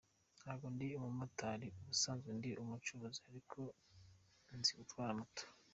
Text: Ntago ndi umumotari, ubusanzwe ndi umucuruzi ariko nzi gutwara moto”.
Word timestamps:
Ntago 0.43 0.65
ndi 0.75 0.87
umumotari, 0.97 1.67
ubusanzwe 1.81 2.29
ndi 2.37 2.49
umucuruzi 2.61 3.19
ariko 3.29 3.59
nzi 4.57 4.71
gutwara 4.79 5.11
moto”. 5.19 5.43